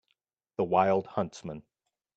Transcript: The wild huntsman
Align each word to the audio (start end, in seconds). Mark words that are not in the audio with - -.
The 0.57 0.63
wild 0.63 1.05
huntsman 1.05 1.61